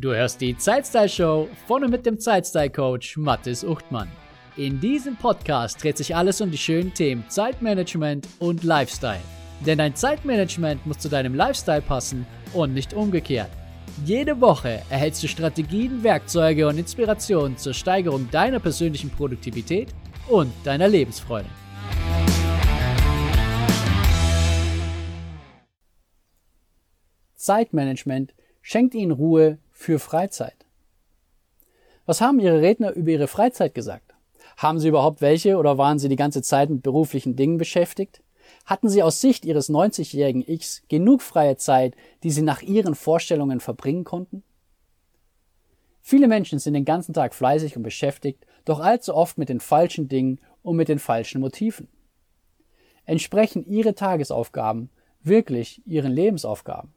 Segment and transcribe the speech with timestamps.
[0.00, 4.08] Du hörst die Zeitstyle Show von und mit dem Zeitstyle Coach Mathis Uchtmann.
[4.56, 9.20] In diesem Podcast dreht sich alles um die schönen Themen Zeitmanagement und Lifestyle.
[9.66, 13.50] Denn dein Zeitmanagement muss zu deinem Lifestyle passen und nicht umgekehrt.
[14.06, 19.88] Jede Woche erhältst du Strategien, Werkzeuge und Inspirationen zur Steigerung deiner persönlichen Produktivität
[20.30, 21.50] und deiner Lebensfreude.
[27.34, 28.32] Zeitmanagement
[28.62, 30.66] schenkt ihnen Ruhe für Freizeit.
[32.04, 34.14] Was haben Ihre Redner über Ihre Freizeit gesagt?
[34.58, 38.22] Haben Sie überhaupt welche oder waren Sie die ganze Zeit mit beruflichen Dingen beschäftigt?
[38.66, 43.58] Hatten Sie aus Sicht Ihres 90-jährigen Ichs genug freie Zeit, die Sie nach Ihren Vorstellungen
[43.58, 44.42] verbringen konnten?
[46.02, 50.08] Viele Menschen sind den ganzen Tag fleißig und beschäftigt, doch allzu oft mit den falschen
[50.08, 51.88] Dingen und mit den falschen Motiven.
[53.06, 54.90] Entsprechen Ihre Tagesaufgaben
[55.22, 56.92] wirklich Ihren Lebensaufgaben?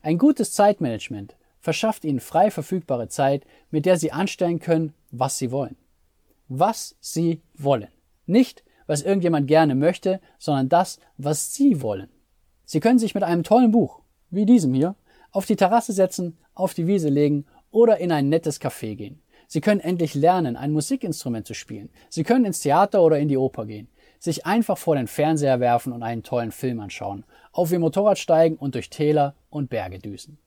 [0.00, 5.50] Ein gutes Zeitmanagement verschafft Ihnen frei verfügbare Zeit, mit der Sie anstellen können, was Sie
[5.50, 5.76] wollen.
[6.48, 7.88] Was Sie wollen.
[8.26, 12.08] Nicht, was irgendjemand gerne möchte, sondern das, was Sie wollen.
[12.64, 14.94] Sie können sich mit einem tollen Buch, wie diesem hier,
[15.30, 19.22] auf die Terrasse setzen, auf die Wiese legen oder in ein nettes Café gehen.
[19.46, 21.88] Sie können endlich lernen, ein Musikinstrument zu spielen.
[22.10, 23.88] Sie können ins Theater oder in die Oper gehen.
[24.18, 27.24] Sich einfach vor den Fernseher werfen und einen tollen Film anschauen.
[27.52, 30.38] Auf ihr Motorrad steigen und durch Täler und Berge düsen.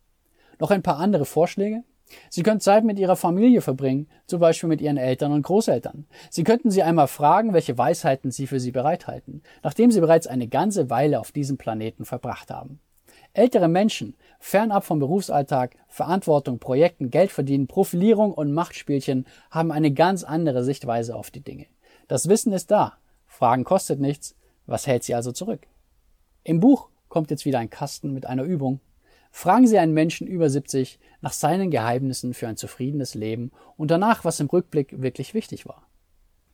[0.61, 1.83] Noch ein paar andere Vorschläge?
[2.29, 6.05] Sie können Zeit mit Ihrer Familie verbringen, zum Beispiel mit Ihren Eltern und Großeltern.
[6.29, 10.47] Sie könnten Sie einmal fragen, welche Weisheiten Sie für Sie bereithalten, nachdem Sie bereits eine
[10.47, 12.79] ganze Weile auf diesem Planeten verbracht haben.
[13.33, 20.23] Ältere Menschen, fernab vom Berufsalltag, Verantwortung, Projekten, Geld verdienen, Profilierung und Machtspielchen, haben eine ganz
[20.23, 21.65] andere Sichtweise auf die Dinge.
[22.07, 22.97] Das Wissen ist da.
[23.25, 24.35] Fragen kostet nichts.
[24.67, 25.65] Was hält Sie also zurück?
[26.43, 28.79] Im Buch kommt jetzt wieder ein Kasten mit einer Übung,
[29.31, 34.25] Fragen Sie einen Menschen über 70 nach seinen Geheimnissen für ein zufriedenes Leben und danach,
[34.25, 35.87] was im Rückblick wirklich wichtig war.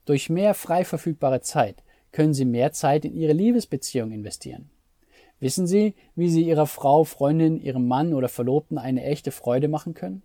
[0.05, 4.69] Durch mehr frei verfügbare Zeit können Sie mehr Zeit in Ihre Liebesbeziehung investieren.
[5.39, 9.93] Wissen Sie, wie Sie Ihrer Frau, Freundin, Ihrem Mann oder Verlobten eine echte Freude machen
[9.93, 10.23] können?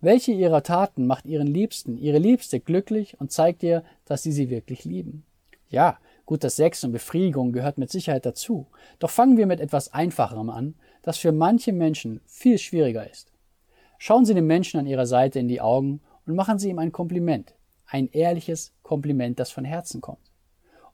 [0.00, 4.50] Welche Ihrer Taten macht Ihren Liebsten, Ihre Liebste glücklich und zeigt ihr, dass Sie sie
[4.50, 5.24] wirklich lieben?
[5.70, 8.66] Ja, guter Sex und Befriedigung gehört mit Sicherheit dazu.
[8.98, 13.30] Doch fangen wir mit etwas Einfacherem an, das für manche Menschen viel schwieriger ist.
[13.98, 16.92] Schauen Sie dem Menschen an Ihrer Seite in die Augen und machen Sie ihm ein
[16.92, 17.54] Kompliment,
[17.86, 20.32] ein ehrliches Kompliment, das von Herzen kommt.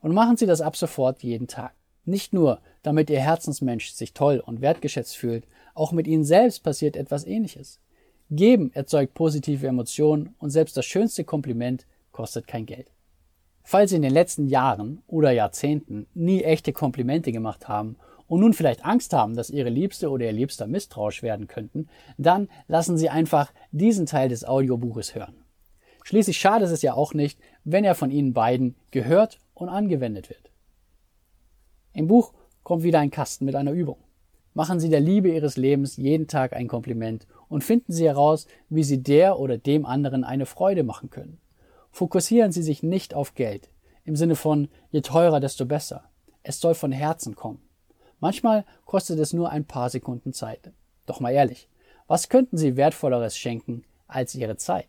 [0.00, 1.72] Und machen Sie das ab sofort jeden Tag.
[2.04, 6.96] Nicht nur, damit Ihr Herzensmensch sich toll und wertgeschätzt fühlt, auch mit Ihnen selbst passiert
[6.96, 7.78] etwas Ähnliches.
[8.30, 12.90] Geben erzeugt positive Emotionen und selbst das schönste Kompliment kostet kein Geld.
[13.62, 17.96] Falls Sie in den letzten Jahren oder Jahrzehnten nie echte Komplimente gemacht haben
[18.30, 22.48] und nun vielleicht Angst haben, dass Ihre Liebste oder Ihr Liebster misstrauisch werden könnten, dann
[22.68, 25.34] lassen Sie einfach diesen Teil des Audiobuches hören.
[26.04, 30.52] Schließlich schadet es ja auch nicht, wenn er von Ihnen beiden gehört und angewendet wird.
[31.92, 32.32] Im Buch
[32.62, 33.98] kommt wieder ein Kasten mit einer Übung.
[34.54, 38.84] Machen Sie der Liebe Ihres Lebens jeden Tag ein Kompliment und finden Sie heraus, wie
[38.84, 41.40] Sie der oder dem anderen eine Freude machen können.
[41.90, 43.70] Fokussieren Sie sich nicht auf Geld,
[44.04, 46.04] im Sinne von je teurer, desto besser.
[46.44, 47.60] Es soll von Herzen kommen.
[48.20, 50.72] Manchmal kostet es nur ein paar Sekunden Zeit.
[51.06, 51.68] Doch mal ehrlich,
[52.06, 54.88] was könnten Sie wertvolleres schenken als Ihre Zeit?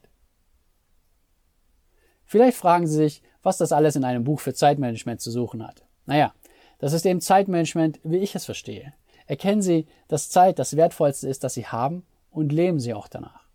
[2.25, 5.83] Vielleicht fragen Sie sich, was das alles in einem Buch für Zeitmanagement zu suchen hat.
[6.05, 6.33] Naja,
[6.79, 8.93] das ist eben Zeitmanagement, wie ich es verstehe.
[9.27, 13.47] Erkennen Sie, dass Zeit das Wertvollste ist, das Sie haben und leben Sie auch danach.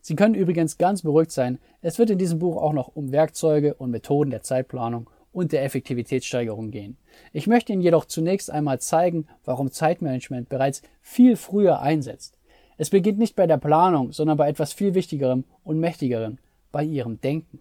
[0.00, 3.74] Sie können übrigens ganz beruhigt sein, es wird in diesem Buch auch noch um Werkzeuge
[3.74, 6.96] und Methoden der Zeitplanung und der Effektivitätssteigerung gehen.
[7.32, 12.36] Ich möchte Ihnen jedoch zunächst einmal zeigen, warum Zeitmanagement bereits viel früher einsetzt.
[12.76, 16.38] Es beginnt nicht bei der Planung, sondern bei etwas viel Wichtigerem und Mächtigerem,
[16.72, 17.60] bei Ihrem Denken.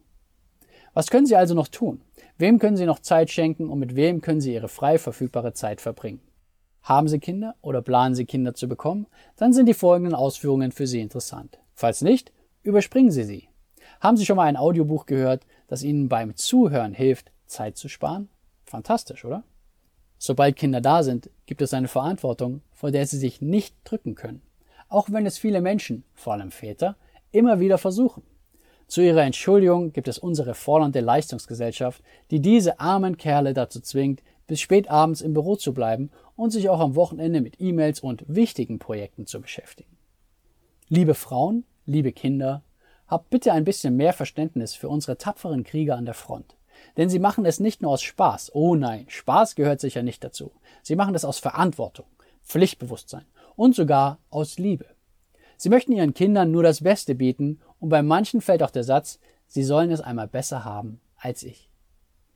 [0.94, 2.02] Was können Sie also noch tun?
[2.38, 5.82] Wem können Sie noch Zeit schenken und mit wem können Sie Ihre frei verfügbare Zeit
[5.82, 6.22] verbringen?
[6.82, 9.08] Haben Sie Kinder oder planen Sie Kinder zu bekommen?
[9.36, 11.60] Dann sind die folgenden Ausführungen für Sie interessant.
[11.76, 12.32] Falls nicht,
[12.64, 13.50] überspringen Sie sie.
[14.00, 18.30] Haben Sie schon mal ein Audiobuch gehört, das Ihnen beim Zuhören hilft, Zeit zu sparen?
[18.66, 19.44] Fantastisch, oder?
[20.18, 24.42] Sobald Kinder da sind, gibt es eine Verantwortung, vor der sie sich nicht drücken können.
[24.88, 26.96] Auch wenn es viele Menschen, vor allem Väter,
[27.32, 28.24] immer wieder versuchen.
[28.88, 32.02] Zu ihrer Entschuldigung gibt es unsere fordernde Leistungsgesellschaft,
[32.32, 36.70] die diese armen Kerle dazu zwingt, bis spät abends im Büro zu bleiben und sich
[36.70, 39.96] auch am Wochenende mit E-Mails und wichtigen Projekten zu beschäftigen.
[40.88, 42.64] Liebe Frauen, liebe Kinder,
[43.08, 46.56] habt bitte ein bisschen mehr Verständnis für unsere tapferen Krieger an der Front.
[47.00, 48.52] Denn sie machen es nicht nur aus Spaß.
[48.54, 50.52] Oh nein, Spaß gehört sicher nicht dazu.
[50.84, 52.08] Sie machen es aus Verantwortung,
[52.44, 53.24] Pflichtbewusstsein
[53.56, 54.86] und sogar aus Liebe.
[55.56, 59.18] Sie möchten ihren Kindern nur das Beste bieten und bei manchen fällt auch der Satz,
[59.48, 61.70] sie sollen es einmal besser haben als ich.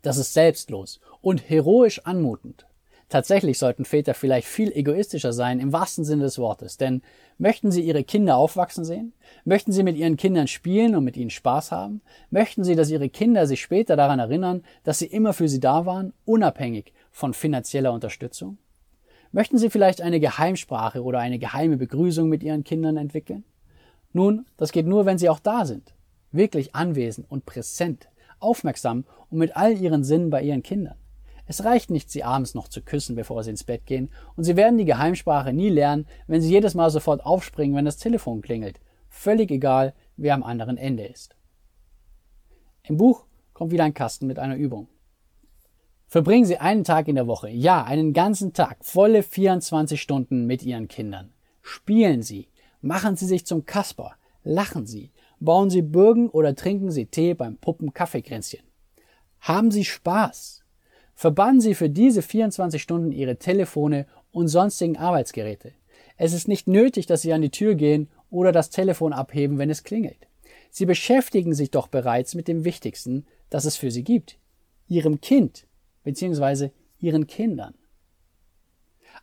[0.02, 2.66] Das ist selbstlos und heroisch anmutend.
[3.14, 7.04] Tatsächlich sollten Väter vielleicht viel egoistischer sein im wahrsten Sinne des Wortes, denn
[7.38, 9.14] möchten sie ihre Kinder aufwachsen sehen?
[9.46, 12.02] Möchten sie mit ihren Kindern spielen und mit ihnen Spaß haben?
[12.32, 15.86] Möchten sie, dass ihre Kinder sich später daran erinnern, dass sie immer für sie da
[15.86, 18.58] waren, unabhängig von finanzieller Unterstützung?
[19.32, 23.44] Möchten sie vielleicht eine Geheimsprache oder eine geheime Begrüßung mit ihren Kindern entwickeln?
[24.12, 25.94] Nun, das geht nur, wenn sie auch da sind,
[26.32, 28.08] wirklich anwesend und präsent,
[28.40, 30.96] aufmerksam und mit all ihren Sinnen bei ihren Kindern.
[31.46, 34.56] Es reicht nicht, sie abends noch zu küssen, bevor sie ins Bett gehen, und sie
[34.56, 38.80] werden die Geheimsprache nie lernen, wenn sie jedes Mal sofort aufspringen, wenn das Telefon klingelt.
[39.10, 41.36] Völlig egal, wer am anderen Ende ist.
[42.84, 44.88] Im Buch kommt wieder ein Kasten mit einer Übung.
[46.08, 50.62] Verbringen Sie einen Tag in der Woche, ja, einen ganzen Tag, volle 24 Stunden mit
[50.64, 51.34] Ihren Kindern.
[51.62, 52.50] Spielen Sie,
[52.82, 54.14] machen Sie sich zum Kasper,
[54.44, 58.62] lachen Sie, bauen Sie Bürgen oder trinken Sie Tee beim Puppen Kaffeekränzchen.
[59.40, 60.63] Haben Sie Spaß,
[61.16, 65.72] Verbannen Sie für diese 24 Stunden Ihre Telefone und sonstigen Arbeitsgeräte.
[66.18, 69.70] Es ist nicht nötig, dass Sie an die Tür gehen oder das Telefon abheben, wenn
[69.70, 70.28] es klingelt.
[70.70, 74.38] Sie beschäftigen sich doch bereits mit dem Wichtigsten, das es für Sie gibt.
[74.88, 75.68] Ihrem Kind
[76.04, 76.72] bzw.
[77.00, 77.76] Ihren Kindern.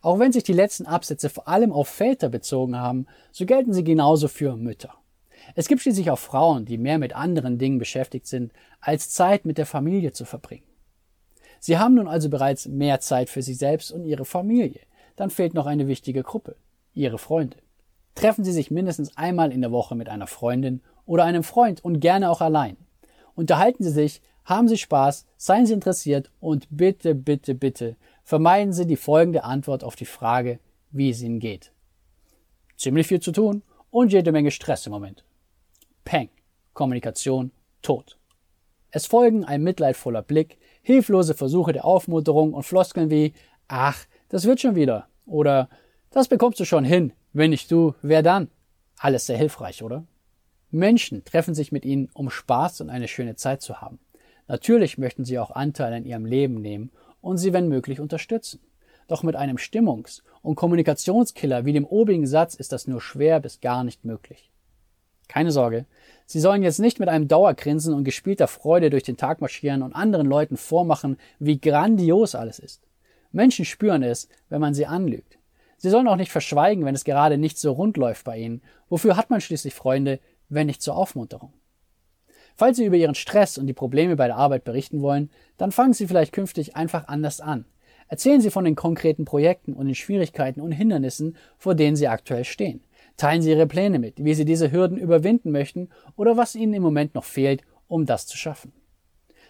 [0.03, 3.85] Auch wenn sich die letzten Absätze vor allem auf Väter bezogen haben, so gelten sie
[3.85, 4.95] genauso für Mütter.
[5.55, 9.59] Es gibt schließlich auch Frauen, die mehr mit anderen Dingen beschäftigt sind, als Zeit mit
[9.59, 10.70] der Familie zu verbringen.
[11.61, 14.81] Sie haben nun also bereits mehr Zeit für sich selbst und Ihre Familie.
[15.17, 16.57] Dann fehlt noch eine wichtige Gruppe,
[16.95, 17.59] Ihre Freunde.
[18.15, 22.01] Treffen Sie sich mindestens einmal in der Woche mit einer Freundin oder einem Freund und
[22.01, 22.77] gerne auch allein.
[23.35, 28.87] Unterhalten Sie sich, haben Sie Spaß, seien Sie interessiert und bitte, bitte, bitte vermeiden Sie
[28.87, 30.61] die folgende Antwort auf die Frage,
[30.91, 31.73] wie es Ihnen geht.
[32.77, 35.25] Ziemlich viel zu tun und jede Menge Stress im Moment.
[36.05, 36.31] Peng.
[36.73, 37.51] Kommunikation
[37.83, 38.17] tot.
[38.93, 43.33] Es folgen ein mitleidvoller Blick, hilflose Versuche der Aufmunterung und Floskeln wie
[43.69, 45.69] Ach, das wird schon wieder oder
[46.11, 48.49] Das bekommst du schon hin, wenn nicht du, wer dann?
[48.99, 50.05] Alles sehr hilfreich, oder?
[50.71, 53.99] Menschen treffen sich mit ihnen, um Spaß und eine schöne Zeit zu haben.
[54.47, 56.91] Natürlich möchten sie auch Anteil an ihrem Leben nehmen
[57.21, 58.61] und sie, wenn möglich, unterstützen.
[59.07, 63.61] Doch mit einem Stimmungs- und Kommunikationskiller wie dem obigen Satz ist das nur schwer bis
[63.61, 64.51] gar nicht möglich.
[65.31, 65.87] Keine Sorge,
[66.27, 69.93] Sie sollen jetzt nicht mit einem Dauergrinsen und gespielter Freude durch den Tag marschieren und
[69.95, 72.83] anderen Leuten vormachen, wie grandios alles ist.
[73.31, 75.39] Menschen spüren es, wenn man sie anlügt.
[75.77, 78.61] Sie sollen auch nicht verschweigen, wenn es gerade nicht so rund läuft bei ihnen.
[78.89, 80.19] Wofür hat man schließlich Freunde,
[80.49, 81.53] wenn nicht zur Aufmunterung?
[82.57, 85.93] Falls Sie über Ihren Stress und die Probleme bei der Arbeit berichten wollen, dann fangen
[85.93, 87.67] Sie vielleicht künftig einfach anders an.
[88.09, 92.45] Erzählen Sie von den konkreten Projekten und den Schwierigkeiten und Hindernissen, vor denen Sie aktuell
[92.45, 92.83] stehen.
[93.21, 96.83] Teilen Sie Ihre Pläne mit, wie Sie diese Hürden überwinden möchten oder was Ihnen im
[96.83, 98.73] Moment noch fehlt, um das zu schaffen.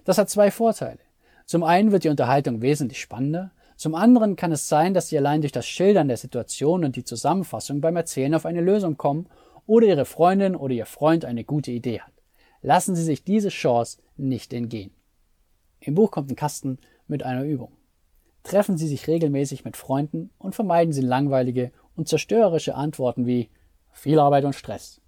[0.04, 0.98] Das hat zwei Vorteile.
[1.46, 5.40] Zum einen wird die Unterhaltung wesentlich spannender, zum anderen kann es sein, dass Sie allein
[5.40, 9.28] durch das Schildern der Situation und die Zusammenfassung beim Erzählen auf eine Lösung kommen
[9.66, 12.12] oder Ihre Freundin oder Ihr Freund eine gute Idee hat.
[12.62, 14.90] Lassen Sie sich diese Chance nicht entgehen.
[15.78, 17.70] Im Buch kommt ein Kasten mit einer Übung.
[18.42, 23.48] Treffen Sie sich regelmäßig mit Freunden und vermeiden Sie langweilige und zerstörerische Antworten wie
[23.92, 25.00] viel Arbeit und Stress,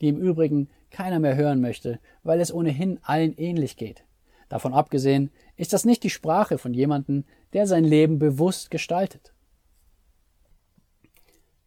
[0.00, 4.04] die im Übrigen keiner mehr hören möchte, weil es ohnehin allen ähnlich geht.
[4.48, 7.24] Davon abgesehen ist das nicht die Sprache von jemandem,
[7.54, 9.32] der sein Leben bewusst gestaltet.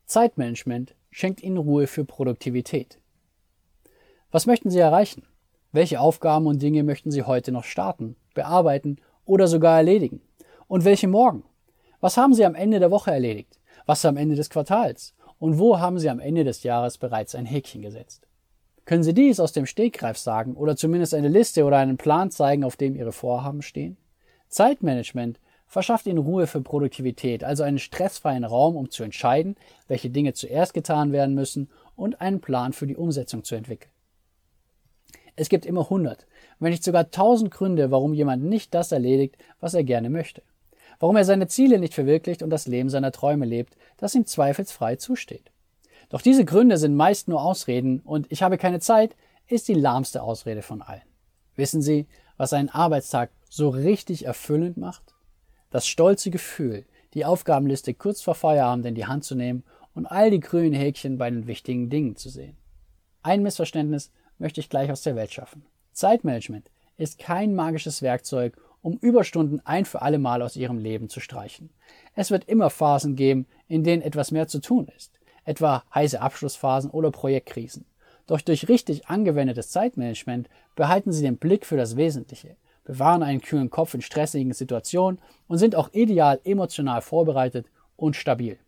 [0.05, 2.99] Zeitmanagement schenkt Ihnen Ruhe für Produktivität.
[4.31, 5.23] Was möchten Sie erreichen?
[5.71, 10.21] Welche Aufgaben und Dinge möchten Sie heute noch starten, bearbeiten oder sogar erledigen?
[10.67, 11.43] Und welche morgen?
[12.01, 13.59] Was haben Sie am Ende der Woche erledigt?
[13.85, 15.15] Was am Ende des Quartals?
[15.39, 18.27] Und wo haben Sie am Ende des Jahres bereits ein Häkchen gesetzt?
[18.85, 22.63] Können Sie dies aus dem Stegreif sagen oder zumindest eine Liste oder einen Plan zeigen,
[22.63, 23.97] auf dem Ihre Vorhaben stehen?
[24.47, 29.55] Zeitmanagement verschafft Ihnen Ruhe für Produktivität, also einen stressfreien Raum, um zu entscheiden,
[29.87, 33.91] welche Dinge zuerst getan werden müssen und einen Plan für die Umsetzung zu entwickeln.
[35.35, 36.27] Es gibt immer hundert,
[36.59, 40.43] wenn nicht sogar tausend Gründe, warum jemand nicht das erledigt, was er gerne möchte
[40.99, 44.95] warum er seine Ziele nicht verwirklicht und das Leben seiner Träume lebt, das ihm zweifelsfrei
[44.95, 45.51] zusteht.
[46.09, 49.15] Doch diese Gründe sind meist nur Ausreden und ich habe keine Zeit
[49.47, 51.01] ist die lahmste Ausrede von allen.
[51.55, 55.13] Wissen Sie, was einen Arbeitstag so richtig erfüllend macht?
[55.69, 60.29] Das stolze Gefühl, die Aufgabenliste kurz vor Feierabend in die Hand zu nehmen und all
[60.29, 62.57] die grünen Häkchen bei den wichtigen Dingen zu sehen.
[63.23, 65.65] Ein Missverständnis möchte ich gleich aus der Welt schaffen.
[65.93, 71.19] Zeitmanagement ist kein magisches Werkzeug, um Überstunden ein für alle Mal aus ihrem Leben zu
[71.19, 71.71] streichen.
[72.13, 75.19] Es wird immer Phasen geben, in denen etwas mehr zu tun ist.
[75.43, 77.85] etwa heiße Abschlussphasen oder Projektkrisen.
[78.27, 83.69] Doch durch richtig angewendetes Zeitmanagement behalten Sie den Blick für das Wesentliche, bewahren einen kühlen
[83.71, 88.59] Kopf in stressigen Situationen und sind auch ideal emotional vorbereitet und stabil.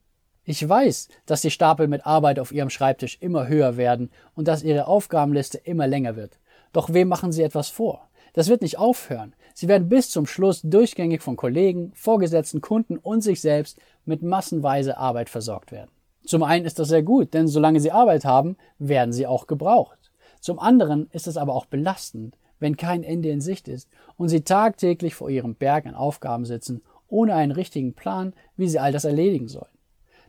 [0.43, 4.63] Ich weiß, dass die Stapel mit Arbeit auf Ihrem Schreibtisch immer höher werden und dass
[4.63, 6.39] Ihre Aufgabenliste immer länger wird.
[6.73, 8.06] Doch wem machen Sie etwas vor?
[8.37, 9.33] Das wird nicht aufhören.
[9.55, 14.99] Sie werden bis zum Schluss durchgängig von Kollegen, Vorgesetzten, Kunden und sich selbst mit massenweise
[14.99, 15.89] Arbeit versorgt werden.
[16.23, 20.11] Zum einen ist das sehr gut, denn solange Sie Arbeit haben, werden Sie auch gebraucht.
[20.39, 24.41] Zum anderen ist es aber auch belastend, wenn kein Ende in Sicht ist und Sie
[24.41, 29.05] tagtäglich vor Ihrem Berg an Aufgaben sitzen, ohne einen richtigen Plan, wie Sie all das
[29.05, 29.65] erledigen sollen.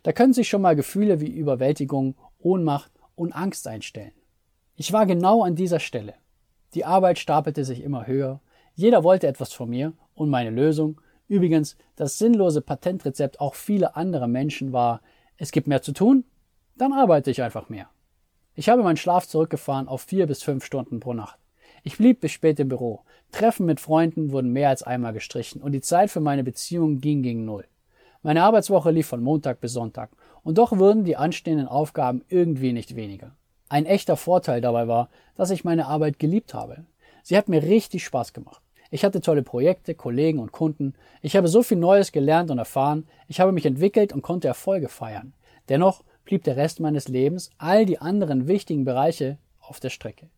[0.02, 4.12] Da können sich schon mal Gefühle wie Überwältigung, Ohnmacht und Angst einstellen.
[4.76, 6.14] Ich war genau an dieser Stelle.
[6.74, 8.40] Die Arbeit stapelte sich immer höher,
[8.74, 14.28] jeder wollte etwas von mir und meine Lösung, übrigens das sinnlose Patentrezept auch vieler anderer
[14.28, 15.00] Menschen war,
[15.36, 16.24] es gibt mehr zu tun,
[16.76, 17.88] dann arbeite ich einfach mehr.
[18.54, 21.38] Ich habe meinen Schlaf zurückgefahren auf vier bis fünf Stunden pro Nacht.
[21.82, 23.02] Ich blieb bis spät im Büro.
[23.30, 27.22] Treffen mit Freunden wurden mehr als einmal gestrichen und die Zeit für meine Beziehung ging
[27.22, 27.64] gegen Null.
[28.22, 30.10] Meine Arbeitswoche lief von Montag bis Sonntag
[30.42, 33.36] und doch wurden die anstehenden Aufgaben irgendwie nicht weniger.
[33.68, 36.84] Ein echter Vorteil dabei war, dass ich meine Arbeit geliebt habe.
[37.22, 38.62] Sie hat mir richtig Spaß gemacht.
[38.90, 40.94] Ich hatte tolle Projekte, Kollegen und Kunden.
[41.20, 43.06] Ich habe so viel Neues gelernt und erfahren.
[43.26, 45.34] Ich habe mich entwickelt und konnte Erfolge feiern.
[45.68, 50.30] Dennoch blieb der Rest meines Lebens, all die anderen wichtigen Bereiche, auf der Strecke.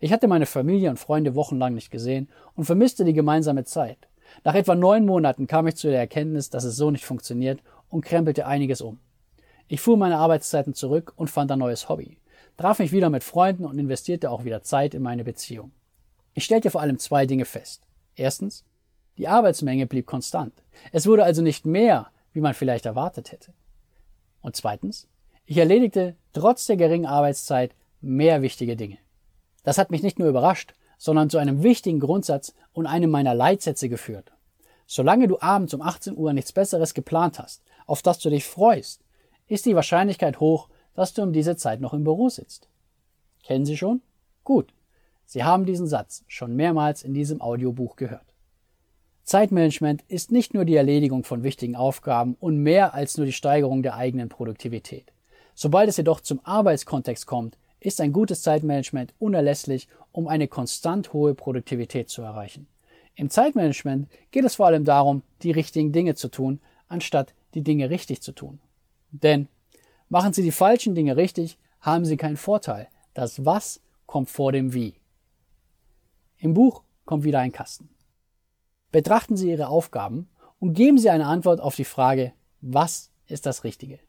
[0.00, 4.08] Ich hatte meine Familie und Freunde wochenlang nicht gesehen und vermisste die gemeinsame Zeit.
[4.42, 8.04] Nach etwa neun Monaten kam ich zu der Erkenntnis, dass es so nicht funktioniert und
[8.04, 8.98] krempelte einiges um.
[9.68, 12.16] Ich fuhr meine Arbeitszeiten zurück und fand ein neues Hobby,
[12.62, 15.72] traf mich wieder mit Freunden und investierte auch wieder Zeit in meine Beziehung.
[16.32, 17.88] Ich stellte vor allem zwei Dinge fest.
[18.14, 18.64] Erstens,
[19.18, 20.62] die Arbeitsmenge blieb konstant.
[20.92, 23.52] Es wurde also nicht mehr, wie man vielleicht erwartet hätte.
[24.42, 25.08] Und zweitens,
[25.44, 28.98] ich erledigte trotz der geringen Arbeitszeit mehr wichtige Dinge.
[29.64, 33.88] Das hat mich nicht nur überrascht, sondern zu einem wichtigen Grundsatz und einem meiner Leitsätze
[33.88, 34.30] geführt.
[34.86, 39.02] Solange du abends um 18 Uhr nichts Besseres geplant hast, auf das du dich freust,
[39.48, 42.68] ist die Wahrscheinlichkeit hoch, dass du um diese Zeit noch im Büro sitzt.
[43.42, 44.02] Kennen Sie schon?
[44.44, 44.72] Gut.
[45.26, 48.34] Sie haben diesen Satz schon mehrmals in diesem Audiobuch gehört.
[49.24, 53.82] Zeitmanagement ist nicht nur die Erledigung von wichtigen Aufgaben und mehr als nur die Steigerung
[53.82, 55.12] der eigenen Produktivität.
[55.54, 61.34] Sobald es jedoch zum Arbeitskontext kommt, ist ein gutes Zeitmanagement unerlässlich, um eine konstant hohe
[61.34, 62.66] Produktivität zu erreichen.
[63.14, 67.90] Im Zeitmanagement geht es vor allem darum, die richtigen Dinge zu tun, anstatt die Dinge
[67.90, 68.58] richtig zu tun.
[69.10, 69.48] Denn
[70.12, 72.88] machen Sie die falschen Dinge richtig, haben Sie keinen Vorteil.
[73.14, 74.94] Das Was kommt vor dem Wie.
[76.36, 77.88] Im Buch kommt wieder ein Kasten.
[78.90, 80.28] Betrachten Sie Ihre Aufgaben
[80.60, 84.00] und geben Sie eine Antwort auf die Frage, was ist das Richtige?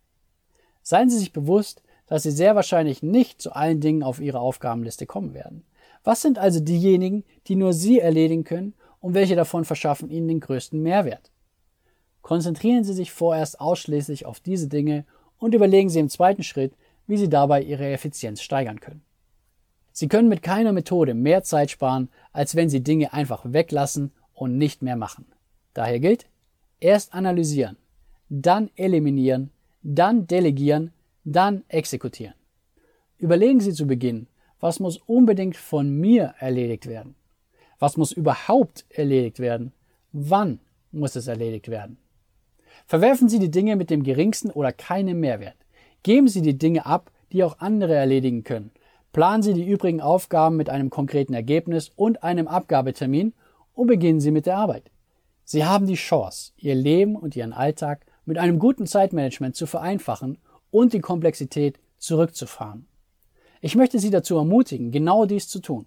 [0.82, 5.06] Seien Sie sich bewusst, dass Sie sehr wahrscheinlich nicht zu allen Dingen auf Ihrer Aufgabenliste
[5.06, 5.64] kommen werden.
[6.04, 10.42] Was sind also diejenigen, die nur Sie erledigen können und welche davon verschaffen Ihnen den
[10.42, 11.32] größten Mehrwert?
[12.22, 15.06] Konzentrieren Sie sich vorerst ausschließlich auf diese Dinge
[15.44, 16.74] und überlegen Sie im zweiten Schritt,
[17.06, 19.02] wie Sie dabei Ihre Effizienz steigern können.
[19.92, 24.58] Sie können mit keiner Methode mehr Zeit sparen, als wenn Sie Dinge einfach weglassen und
[24.58, 25.26] nicht mehr machen.
[25.74, 26.28] Daher gilt,
[26.80, 27.76] erst analysieren,
[28.30, 30.94] dann eliminieren, dann delegieren,
[31.26, 32.36] dann exekutieren.
[33.18, 34.28] Überlegen Sie zu Beginn,
[34.62, 37.16] was muss unbedingt von mir erledigt werden?
[37.80, 39.74] Was muss überhaupt erledigt werden?
[40.14, 40.62] Wann
[40.94, 41.98] muss es erledigt werden?
[42.86, 45.58] Verwerfen Sie die Dinge mit dem geringsten oder keinem Mehrwert.
[46.04, 48.72] Geben Sie die Dinge ab, die auch andere erledigen können
[49.14, 53.34] Planen Sie die übrigen Aufgaben mit einem konkreten Ergebnis und einem Abgabetermin
[53.76, 54.90] und beginnen Sie mit der Arbeit.
[55.46, 60.40] Sie haben die Chance, Ihr Leben und Ihren Alltag mit einem guten Zeitmanagement zu vereinfachen
[60.72, 62.88] und die Komplexität zurückzufahren.
[63.62, 65.86] Ich möchte Sie dazu ermutigen, genau dies zu tun.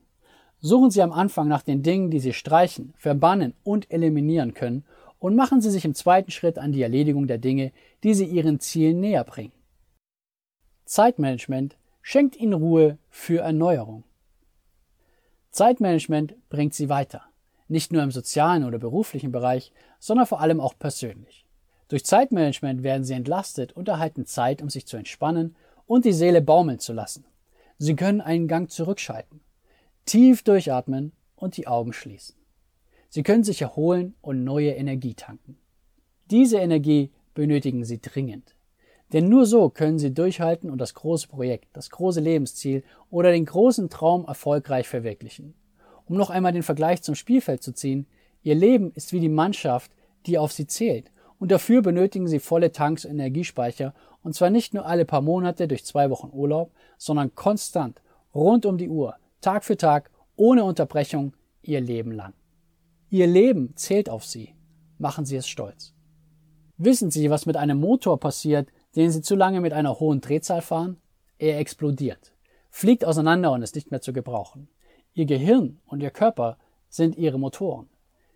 [0.60, 4.84] Suchen Sie am Anfang nach den Dingen, die Sie streichen, verbannen und eliminieren können
[5.18, 8.60] und machen Sie sich im zweiten Schritt an die Erledigung der Dinge, die Sie Ihren
[8.60, 9.52] Zielen näher bringen.
[10.86, 14.04] Zeitmanagement schenkt ihnen Ruhe für Erneuerung.
[15.50, 17.22] Zeitmanagement bringt sie weiter,
[17.66, 21.44] nicht nur im sozialen oder beruflichen Bereich, sondern vor allem auch persönlich.
[21.88, 25.56] Durch Zeitmanagement werden sie entlastet und erhalten Zeit, um sich zu entspannen
[25.86, 27.24] und die Seele baumeln zu lassen.
[27.78, 29.40] Sie können einen Gang zurückschalten,
[30.04, 32.35] tief durchatmen und die Augen schließen.
[33.08, 35.58] Sie können sich erholen und neue Energie tanken.
[36.30, 38.56] Diese Energie benötigen sie dringend.
[39.12, 43.44] Denn nur so können sie durchhalten und das große Projekt, das große Lebensziel oder den
[43.44, 45.54] großen Traum erfolgreich verwirklichen.
[46.06, 48.06] Um noch einmal den Vergleich zum Spielfeld zu ziehen,
[48.42, 49.92] ihr Leben ist wie die Mannschaft,
[50.26, 54.74] die auf sie zählt, und dafür benötigen sie volle Tanks und Energiespeicher, Und zwar nicht
[54.74, 58.02] nur alle paar Monate durch zwei Wochen Urlaub, sondern konstant,
[58.34, 62.32] rund um die Uhr, Tag für Tag, ohne Unterbrechung, ihr Leben lang.
[63.08, 64.54] Ihr Leben zählt auf Sie.
[64.98, 65.94] Machen Sie es stolz.
[66.76, 70.60] Wissen Sie, was mit einem Motor passiert, den Sie zu lange mit einer hohen Drehzahl
[70.60, 70.96] fahren?
[71.38, 72.32] Er explodiert,
[72.70, 74.68] fliegt auseinander und ist nicht mehr zu gebrauchen.
[75.14, 76.58] Ihr Gehirn und Ihr Körper
[76.88, 77.88] sind Ihre Motoren.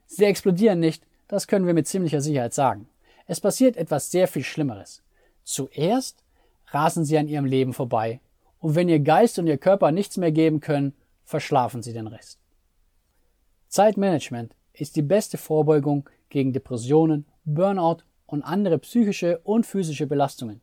[0.06, 2.88] Sie explodieren nicht, das können wir mit ziemlicher Sicherheit sagen.
[3.26, 5.02] Es passiert etwas sehr viel Schlimmeres.
[5.44, 6.22] Zuerst
[6.68, 8.20] rasen Sie an Ihrem Leben vorbei,
[8.58, 12.38] und wenn Ihr Geist und Ihr Körper nichts mehr geben können, verschlafen Sie den Rest.
[13.68, 20.60] Zeitmanagement ist die beste Vorbeugung gegen Depressionen, Burnout und andere psychische und physische Belastungen.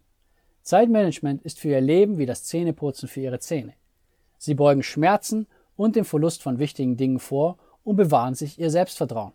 [0.64, 3.74] Zeitmanagement ist für Ihr Leben wie das Zähneputzen für Ihre Zähne.
[4.38, 9.34] Sie beugen Schmerzen und den Verlust von wichtigen Dingen vor und bewahren sich Ihr Selbstvertrauen,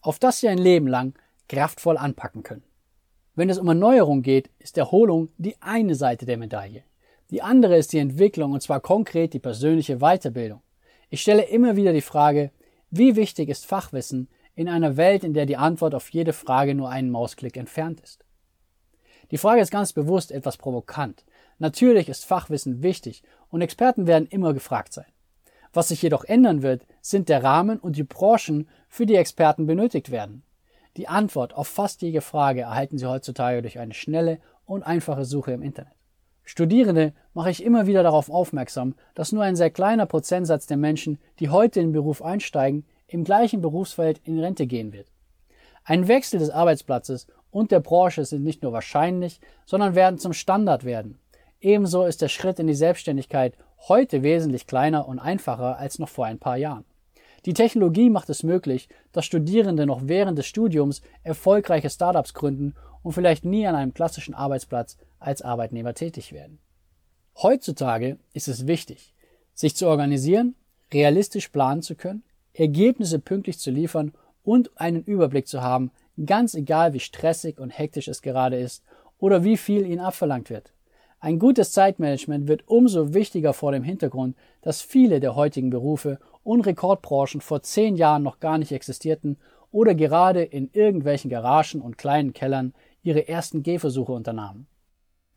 [0.00, 1.14] auf das Sie ein Leben lang
[1.48, 2.62] kraftvoll anpacken können.
[3.34, 6.84] Wenn es um Erneuerung geht, ist Erholung die eine Seite der Medaille.
[7.30, 10.62] Die andere ist die Entwicklung und zwar konkret die persönliche Weiterbildung.
[11.08, 12.50] Ich stelle immer wieder die Frage,
[12.90, 16.90] wie wichtig ist Fachwissen in einer Welt, in der die Antwort auf jede Frage nur
[16.90, 18.24] einen Mausklick entfernt ist?
[19.30, 21.24] Die Frage ist ganz bewusst etwas provokant.
[21.58, 25.06] Natürlich ist Fachwissen wichtig und Experten werden immer gefragt sein.
[25.72, 30.10] Was sich jedoch ändern wird, sind der Rahmen und die Branchen, für die Experten benötigt
[30.10, 30.42] werden.
[30.96, 35.52] Die Antwort auf fast jede Frage erhalten Sie heutzutage durch eine schnelle und einfache Suche
[35.52, 35.99] im Internet.
[36.50, 41.20] Studierende mache ich immer wieder darauf aufmerksam, dass nur ein sehr kleiner Prozentsatz der Menschen,
[41.38, 45.06] die heute in den Beruf einsteigen, im gleichen Berufsfeld in Rente gehen wird.
[45.84, 50.84] Ein Wechsel des Arbeitsplatzes und der Branche sind nicht nur wahrscheinlich, sondern werden zum Standard
[50.84, 51.20] werden.
[51.60, 53.54] Ebenso ist der Schritt in die Selbstständigkeit
[53.86, 56.84] heute wesentlich kleiner und einfacher als noch vor ein paar Jahren.
[57.46, 63.12] Die Technologie macht es möglich, dass Studierende noch während des Studiums erfolgreiche Startups gründen und
[63.12, 66.58] vielleicht nie an einem klassischen Arbeitsplatz als Arbeitnehmer tätig werden.
[67.42, 69.14] Heutzutage ist es wichtig,
[69.54, 70.54] sich zu organisieren,
[70.92, 72.22] realistisch planen zu können,
[72.52, 75.90] Ergebnisse pünktlich zu liefern und einen Überblick zu haben,
[76.26, 78.84] ganz egal wie stressig und hektisch es gerade ist
[79.18, 80.72] oder wie viel ihnen abverlangt wird.
[81.20, 86.62] Ein gutes Zeitmanagement wird umso wichtiger vor dem Hintergrund, dass viele der heutigen Berufe und
[86.62, 89.38] Rekordbranchen vor zehn Jahren noch gar nicht existierten
[89.70, 94.66] oder gerade in irgendwelchen Garagen und kleinen Kellern ihre ersten Gehversuche unternahmen.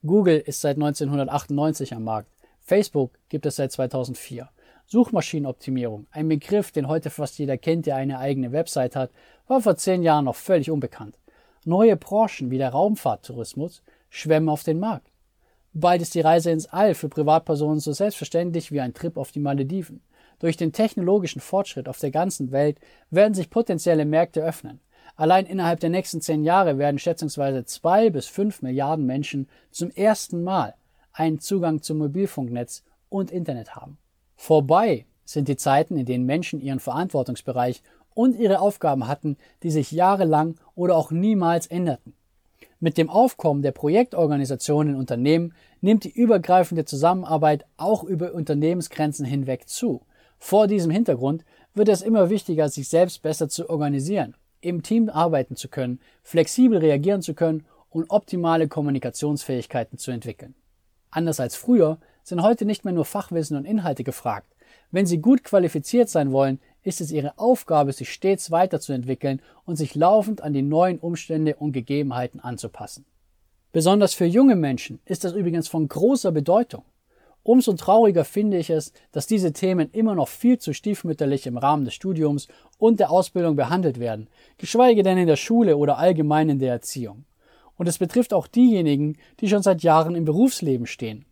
[0.06, 2.30] Google ist seit 1998 am Markt.
[2.60, 4.50] Facebook gibt es seit 2004.
[4.86, 9.12] Suchmaschinenoptimierung, ein Begriff, den heute fast jeder kennt, der eine eigene Website hat,
[9.48, 11.18] war vor zehn Jahren noch völlig unbekannt.
[11.66, 15.08] Neue Branchen wie der Raumfahrttourismus schwemmen auf den Markt.
[15.74, 19.40] Bald ist die Reise ins All für Privatpersonen so selbstverständlich wie ein Trip auf die
[19.40, 20.02] Malediven.
[20.44, 22.78] Durch den technologischen Fortschritt auf der ganzen Welt
[23.10, 24.82] werden sich potenzielle Märkte öffnen.
[25.16, 30.44] Allein innerhalb der nächsten zehn Jahre werden schätzungsweise zwei bis fünf Milliarden Menschen zum ersten
[30.44, 30.74] Mal
[31.14, 33.98] einen Zugang zum Mobilfunknetz und Internet haben.
[34.36, 37.82] Vorbei sind die Zeiten, in denen Menschen ihren Verantwortungsbereich
[38.14, 42.16] und ihre Aufgaben hatten, die sich jahrelang oder auch niemals änderten.
[42.82, 49.70] Mit dem Aufkommen der Projektorganisationen in Unternehmen nimmt die übergreifende Zusammenarbeit auch über Unternehmensgrenzen hinweg
[49.70, 50.02] zu.
[50.46, 55.56] Vor diesem Hintergrund wird es immer wichtiger, sich selbst besser zu organisieren im Team arbeiten
[55.56, 60.54] zu können, flexibel reagieren zu können und optimale Kommunikationsfähigkeiten zu entwickeln.
[61.12, 64.54] Anders als früher sind heute nicht mehr nur Fachwissen und Inhalte gefragt.
[64.92, 69.96] Wenn Sie gut qualifiziert sein wollen, ist es Ihre Aufgabe, sich stets weiterzuentwickeln und sich
[69.96, 73.06] laufend an die neuen Umstände und Gegebenheiten anzupassen.
[73.72, 76.84] Besonders für junge Menschen ist das übrigens von großer Bedeutung.
[77.46, 81.84] Umso trauriger finde ich es, dass diese Themen immer noch viel zu stiefmütterlich im Rahmen
[81.84, 86.60] des Studiums und der Ausbildung behandelt werden, geschweige denn in der Schule oder allgemein in
[86.60, 87.26] der Erziehung.
[87.76, 91.26] Und es betrifft auch diejenigen, die schon seit Jahren im Berufsleben stehen.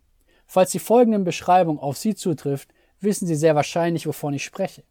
[0.46, 2.68] Falls die folgende Beschreibung auf Sie zutrifft,
[3.00, 4.82] wissen Sie sehr wahrscheinlich, wovon ich spreche.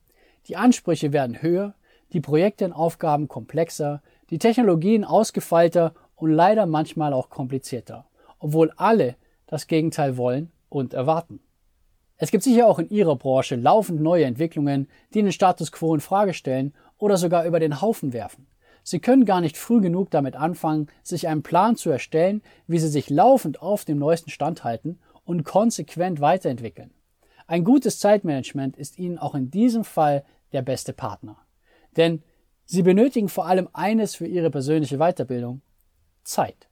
[0.47, 1.75] Die Ansprüche werden höher,
[2.13, 8.07] die Projekte und Aufgaben komplexer, die Technologien ausgefeilter und leider manchmal auch komplizierter,
[8.39, 11.41] obwohl alle das Gegenteil wollen und erwarten.
[12.17, 15.99] Es gibt sicher auch in Ihrer Branche laufend neue Entwicklungen, die den Status quo in
[15.99, 18.47] Frage stellen oder sogar über den Haufen werfen.
[18.83, 22.87] Sie können gar nicht früh genug damit anfangen, sich einen Plan zu erstellen, wie Sie
[22.87, 26.91] sich laufend auf dem neuesten Stand halten und konsequent weiterentwickeln.
[27.47, 31.37] Ein gutes Zeitmanagement ist Ihnen auch in diesem Fall der beste Partner.
[31.97, 32.23] Denn
[32.65, 35.61] Sie benötigen vor allem eines für Ihre persönliche Weiterbildung
[36.23, 36.69] Zeit.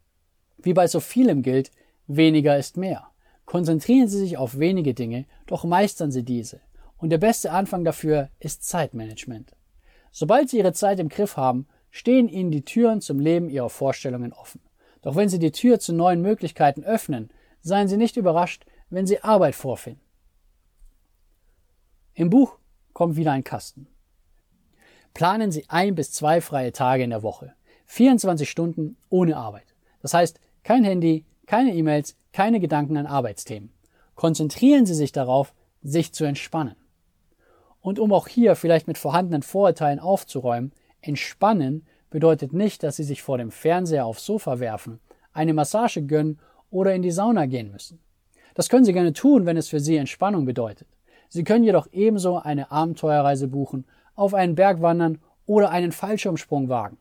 [0.57, 1.71] Wie bei so vielem gilt,
[2.07, 3.08] weniger ist mehr.
[3.49, 6.59] Konzentrieren Sie sich auf wenige Dinge, doch meistern Sie diese.
[6.99, 9.55] Und der beste Anfang dafür ist Zeitmanagement.
[10.11, 14.33] Sobald Sie Ihre Zeit im Griff haben, stehen Ihnen die Türen zum Leben Ihrer Vorstellungen
[14.33, 14.61] offen.
[15.01, 17.31] Doch wenn Sie die Tür zu neuen Möglichkeiten öffnen,
[17.61, 20.03] seien Sie nicht überrascht, wenn Sie Arbeit vorfinden.
[22.13, 22.59] Im Buch
[22.93, 23.87] kommt wieder ein Kasten.
[25.15, 27.55] Planen Sie ein bis zwei freie Tage in der Woche.
[27.87, 29.73] 24 Stunden ohne Arbeit.
[30.03, 33.71] Das heißt, kein Handy, keine E-Mails, keine Gedanken an Arbeitsthemen.
[34.13, 36.75] Konzentrieren Sie sich darauf, sich zu entspannen.
[37.81, 43.23] Und um auch hier vielleicht mit vorhandenen Vorurteilen aufzuräumen, entspannen bedeutet nicht, dass Sie sich
[43.23, 44.99] vor dem Fernseher aufs Sofa werfen,
[45.33, 46.37] eine Massage gönnen
[46.69, 47.99] oder in die Sauna gehen müssen.
[48.53, 50.87] Das können Sie gerne tun, wenn es für Sie Entspannung bedeutet.
[51.29, 56.97] Sie können jedoch ebenso eine Abenteuerreise buchen, auf einen Berg wandern oder einen Fallschirmsprung wagen.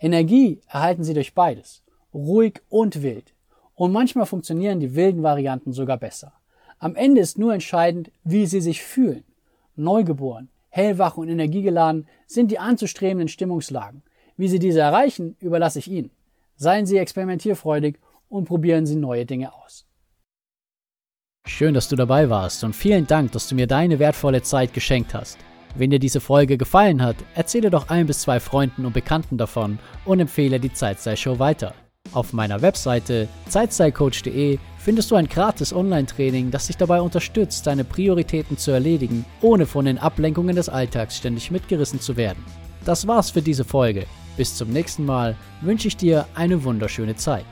[0.00, 1.82] Energie erhalten Sie durch beides,
[2.14, 3.33] ruhig und wild.
[3.74, 6.32] Und manchmal funktionieren die wilden Varianten sogar besser.
[6.78, 9.24] Am Ende ist nur entscheidend, wie Sie sich fühlen.
[9.76, 14.02] Neugeboren, hellwach und energiegeladen sind die anzustrebenden Stimmungslagen.
[14.36, 16.10] Wie Sie diese erreichen, überlasse ich Ihnen.
[16.56, 19.86] Seien Sie experimentierfreudig und probieren Sie neue Dinge aus.
[21.46, 25.14] Schön, dass du dabei warst und vielen Dank, dass du mir deine wertvolle Zeit geschenkt
[25.14, 25.38] hast.
[25.76, 29.78] Wenn dir diese Folge gefallen hat, erzähle doch ein bis zwei Freunden und Bekannten davon
[30.04, 31.74] und empfehle die Zeitstyle-Show weiter.
[32.14, 38.56] Auf meiner Webseite zeitstylecoach.de findest du ein gratis Online-Training, das dich dabei unterstützt, deine Prioritäten
[38.56, 42.44] zu erledigen, ohne von den Ablenkungen des Alltags ständig mitgerissen zu werden.
[42.84, 44.06] Das war's für diese Folge.
[44.36, 47.46] Bis zum nächsten Mal wünsche ich dir eine wunderschöne Zeit.